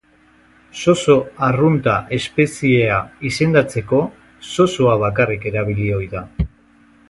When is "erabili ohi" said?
5.53-6.13